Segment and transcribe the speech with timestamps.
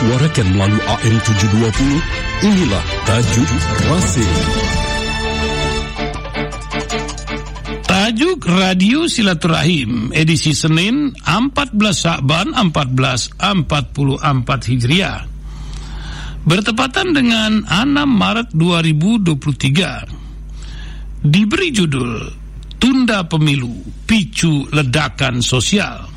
[0.00, 3.44] disuarakan melalui AM 720, inilah Tajuk
[3.84, 4.32] Rasim.
[7.84, 15.28] Tajuk Radio Silaturahim edisi Senin 14 Syakban 1444 Hijriah.
[16.48, 21.28] Bertepatan dengan 6 Maret 2023.
[21.28, 22.24] Diberi judul
[22.80, 26.09] Tunda Pemilu, Picu Ledakan Sosial.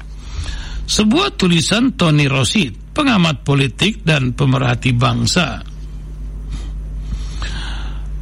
[0.94, 5.65] Sebuah tulisan Tony Rosid, pengamat politik dan pemerhati bangsa.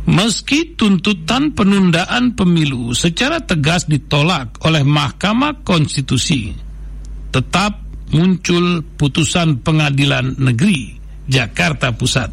[0.07, 6.55] Meski tuntutan penundaan pemilu secara tegas ditolak oleh Mahkamah Konstitusi,
[7.35, 7.83] tetap
[8.15, 10.95] muncul putusan pengadilan negeri
[11.27, 12.31] Jakarta Pusat.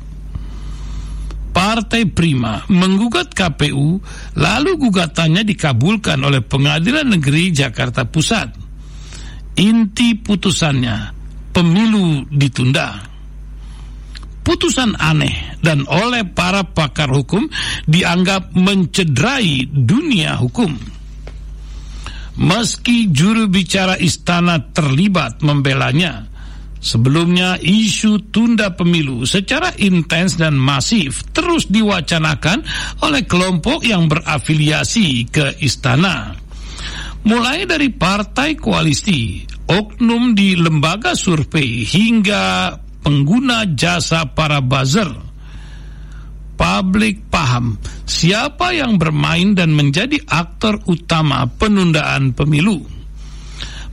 [1.51, 3.99] Partai Prima menggugat KPU,
[4.39, 8.68] lalu gugatannya dikabulkan oleh Pengadilan Negeri Jakarta Pusat.
[9.59, 10.97] Inti putusannya,
[11.51, 13.03] pemilu ditunda.
[14.47, 17.51] Putusan aneh dan oleh para pakar hukum
[17.85, 20.73] dianggap mencederai dunia hukum.
[22.39, 26.29] Meski juru bicara istana terlibat membelanya,
[26.79, 32.63] Sebelumnya isu tunda pemilu secara intens dan masif terus diwacanakan
[33.03, 36.39] oleh kelompok yang berafiliasi ke istana.
[37.27, 42.73] Mulai dari partai koalisi, oknum di lembaga survei hingga
[43.05, 45.13] pengguna jasa para buzzer.
[46.59, 52.83] Publik paham siapa yang bermain dan menjadi aktor utama penundaan pemilu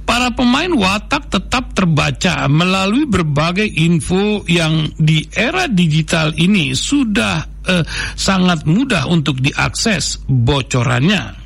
[0.05, 7.83] para pemain watak tetap terbaca melalui berbagai info yang di era digital ini sudah eh,
[8.13, 11.43] sangat mudah untuk diakses bocorannya.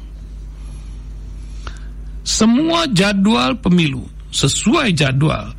[2.23, 5.57] Semua jadwal pemilu sesuai jadwal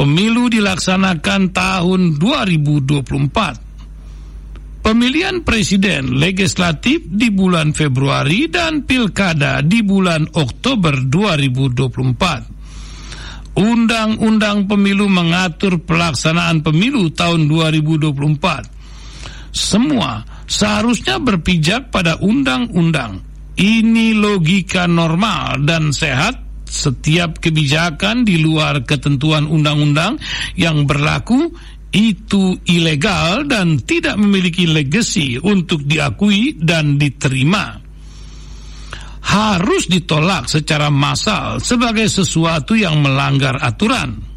[0.00, 4.80] pemilu dilaksanakan tahun 2024.
[4.80, 13.60] Pemilihan presiden legislatif di bulan Februari dan pilkada di bulan Oktober 2024.
[13.60, 19.52] Undang-undang pemilu mengatur pelaksanaan pemilu tahun 2024.
[19.52, 23.20] Semua seharusnya berpijak pada undang-undang.
[23.60, 30.22] Ini logika normal dan sehat setiap kebijakan di luar ketentuan undang-undang
[30.54, 31.50] yang berlaku
[31.90, 37.82] itu ilegal dan tidak memiliki legasi untuk diakui dan diterima.
[39.20, 44.30] Harus ditolak secara massal sebagai sesuatu yang melanggar aturan.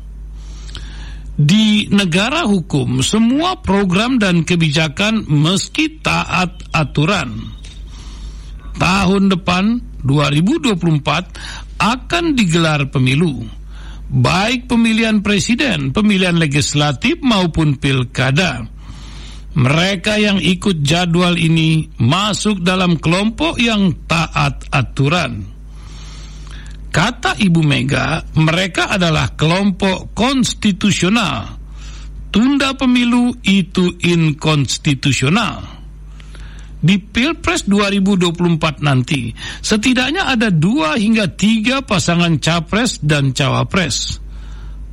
[1.33, 7.41] Di negara hukum, semua program dan kebijakan meski taat aturan.
[8.77, 13.63] Tahun depan 2024 akan digelar pemilu
[14.13, 18.69] baik pemilihan presiden, pemilihan legislatif maupun pilkada.
[19.53, 25.45] Mereka yang ikut jadwal ini masuk dalam kelompok yang taat aturan.
[26.93, 31.61] Kata Ibu Mega, mereka adalah kelompok konstitusional.
[32.33, 35.72] Tunda pemilu itu inkonstitusional
[36.83, 39.31] di Pilpres 2024 nanti,
[39.63, 44.19] setidaknya ada dua hingga tiga pasangan capres dan cawapres.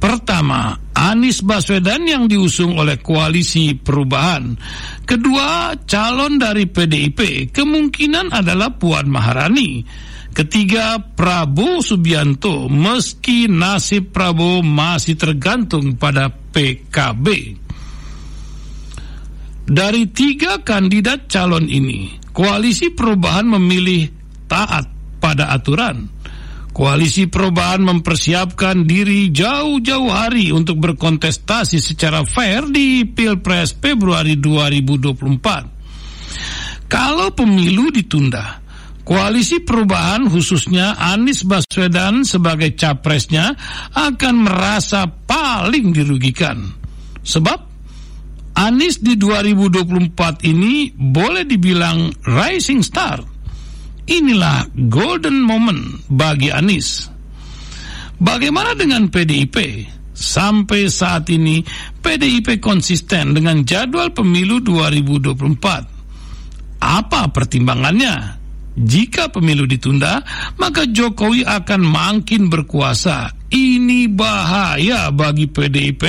[0.01, 4.57] Pertama, Anies Baswedan yang diusung oleh koalisi perubahan.
[5.05, 9.85] Kedua, calon dari PDIP kemungkinan adalah Puan Maharani.
[10.33, 17.27] Ketiga, Prabowo Subianto meski nasib Prabowo masih tergantung pada PKB.
[19.71, 24.11] Dari tiga kandidat calon ini, koalisi perubahan memilih
[24.51, 24.91] taat
[25.23, 26.11] pada aturan.
[26.75, 36.91] Koalisi perubahan mempersiapkan diri jauh-jauh hari untuk berkontestasi secara fair di Pilpres Februari 2024.
[36.91, 38.59] Kalau pemilu ditunda,
[39.01, 43.59] Koalisi perubahan khususnya Anies Baswedan sebagai capresnya
[43.91, 46.71] akan merasa paling dirugikan.
[47.19, 47.70] Sebab
[48.61, 53.17] Anies di 2024 ini boleh dibilang rising star.
[54.05, 57.09] Inilah golden moment bagi Anies.
[58.21, 59.89] Bagaimana dengan PDIP?
[60.13, 61.65] Sampai saat ini
[62.05, 66.85] PDIP konsisten dengan jadwal pemilu 2024.
[66.85, 68.37] Apa pertimbangannya?
[68.77, 70.21] Jika pemilu ditunda,
[70.61, 73.40] maka Jokowi akan makin berkuasa.
[73.51, 76.03] Ini bahaya bagi PDIP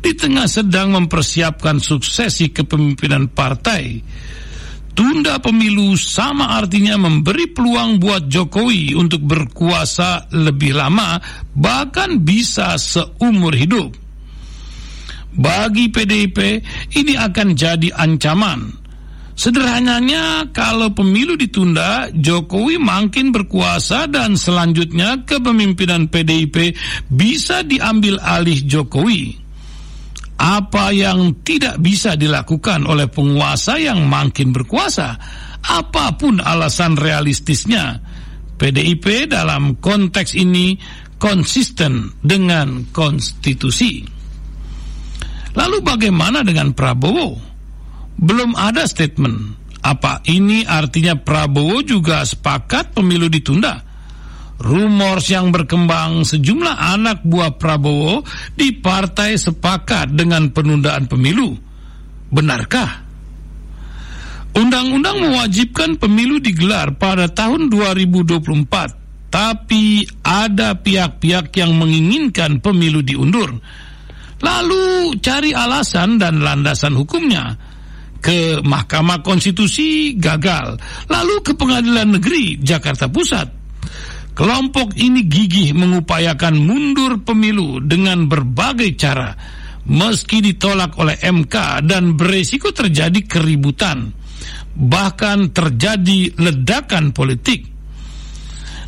[0.00, 4.00] di tengah sedang mempersiapkan suksesi kepemimpinan partai.
[4.96, 11.20] Tunda pemilu sama artinya memberi peluang buat Jokowi untuk berkuasa lebih lama,
[11.52, 13.92] bahkan bisa seumur hidup.
[15.36, 16.64] Bagi PDIP,
[16.96, 18.85] ini akan jadi ancaman.
[19.36, 26.72] Sederhananya, kalau pemilu ditunda, Jokowi makin berkuasa dan selanjutnya kepemimpinan PDIP
[27.12, 29.36] bisa diambil alih Jokowi.
[30.40, 35.20] Apa yang tidak bisa dilakukan oleh penguasa yang makin berkuasa,
[35.60, 38.00] apa pun alasan realistisnya,
[38.56, 40.80] PDIP dalam konteks ini
[41.20, 44.00] konsisten dengan konstitusi.
[45.52, 47.55] Lalu bagaimana dengan Prabowo?
[48.16, 49.56] Belum ada statement.
[49.84, 53.86] Apa ini artinya Prabowo juga sepakat pemilu ditunda?
[54.56, 58.24] Rumors yang berkembang sejumlah anak buah Prabowo
[58.56, 61.52] di partai sepakat dengan penundaan pemilu.
[62.32, 63.04] Benarkah?
[64.56, 73.52] Undang-undang mewajibkan pemilu digelar pada tahun 2024, tapi ada pihak-pihak yang menginginkan pemilu diundur.
[74.40, 77.75] Lalu cari alasan dan landasan hukumnya.
[78.18, 80.76] Ke Mahkamah Konstitusi gagal,
[81.06, 83.48] lalu ke Pengadilan Negeri Jakarta Pusat.
[84.36, 89.32] Kelompok ini gigih mengupayakan mundur pemilu dengan berbagai cara,
[89.88, 94.12] meski ditolak oleh MK dan beresiko terjadi keributan
[94.76, 97.75] bahkan terjadi ledakan politik.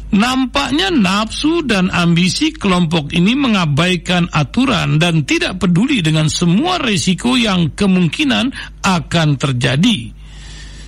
[0.09, 7.77] Nampaknya nafsu dan ambisi kelompok ini mengabaikan aturan dan tidak peduli dengan semua resiko yang
[7.77, 10.09] kemungkinan akan terjadi.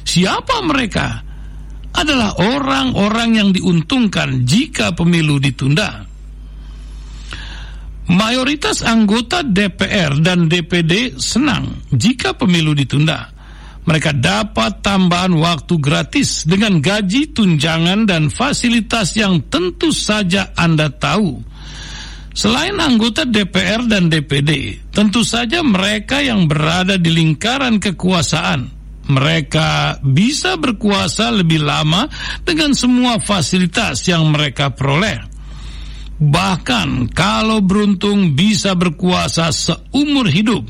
[0.08, 1.20] Siapa mereka?
[1.90, 6.08] Adalah orang-orang yang diuntungkan jika pemilu ditunda.
[8.11, 13.39] Mayoritas anggota DPR dan DPD senang jika pemilu ditunda
[13.90, 21.42] mereka dapat tambahan waktu gratis dengan gaji, tunjangan, dan fasilitas yang tentu saja Anda tahu.
[22.31, 28.78] Selain anggota DPR dan DPD, tentu saja mereka yang berada di lingkaran kekuasaan
[29.10, 32.06] mereka bisa berkuasa lebih lama
[32.46, 35.19] dengan semua fasilitas yang mereka peroleh.
[36.22, 40.62] Bahkan kalau beruntung bisa berkuasa seumur hidup.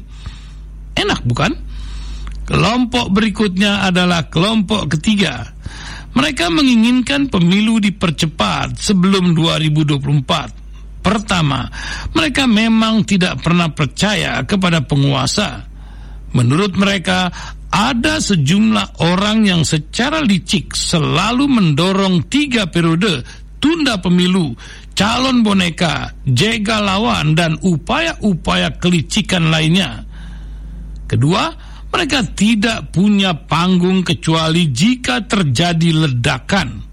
[0.96, 1.52] Enak bukan?
[2.50, 5.46] Kelompok berikutnya adalah kelompok ketiga.
[6.10, 10.98] Mereka menginginkan pemilu dipercepat sebelum 2024.
[10.98, 11.70] Pertama,
[12.10, 15.62] mereka memang tidak pernah percaya kepada penguasa.
[16.34, 17.30] Menurut mereka,
[17.70, 23.22] ada sejumlah orang yang secara licik selalu mendorong tiga periode
[23.62, 24.58] tunda pemilu,
[24.98, 30.02] calon boneka, jegal lawan, dan upaya-upaya kelicikan lainnya.
[31.06, 36.86] Kedua, mereka tidak punya panggung kecuali jika terjadi ledakan.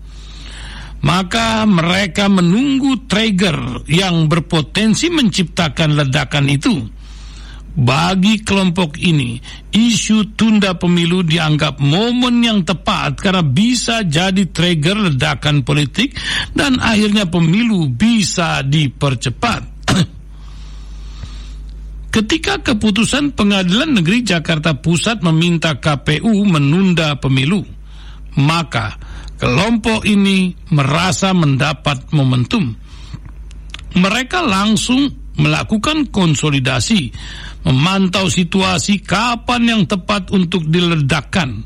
[1.06, 6.76] Maka mereka menunggu trigger yang berpotensi menciptakan ledakan itu.
[7.78, 9.38] Bagi kelompok ini,
[9.70, 16.18] isu tunda pemilu dianggap momen yang tepat karena bisa jadi trigger ledakan politik
[16.58, 19.77] dan akhirnya pemilu bisa dipercepat.
[22.08, 27.68] Ketika keputusan Pengadilan Negeri Jakarta Pusat meminta KPU menunda pemilu,
[28.40, 28.96] maka
[29.36, 32.74] kelompok ini merasa mendapat momentum.
[33.98, 37.12] Mereka langsung melakukan konsolidasi,
[37.68, 41.66] memantau situasi kapan yang tepat untuk diledakkan.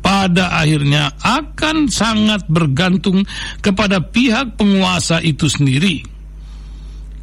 [0.00, 3.20] Pada akhirnya akan sangat bergantung
[3.60, 6.09] kepada pihak penguasa itu sendiri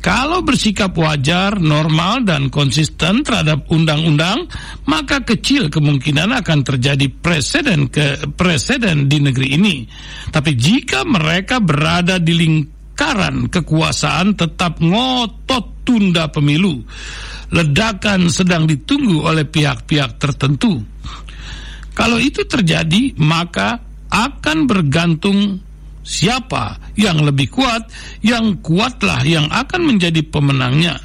[0.08, 4.48] kalau bersikap wajar, normal, dan konsisten terhadap undang-undang,
[4.88, 9.84] maka kecil kemungkinan akan terjadi presiden ke presiden di negeri ini.
[10.32, 16.80] Tapi jika mereka berada di lingkaran kekuasaan tetap ngotot tunda pemilu,
[17.52, 20.88] ledakan sedang ditunggu oleh pihak-pihak tertentu.
[21.92, 25.67] Kalau itu terjadi, maka akan bergantung
[26.08, 27.92] siapa yang lebih kuat,
[28.24, 30.96] yang kuatlah yang akan menjadi pemenangnya.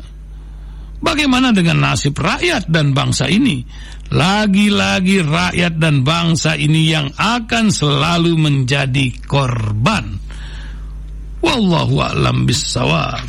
[1.03, 3.67] Bagaimana dengan nasib rakyat dan bangsa ini?
[4.15, 10.23] Lagi-lagi rakyat dan bangsa ini yang akan selalu menjadi korban.
[11.43, 13.27] Wallahu a'lam bissawab.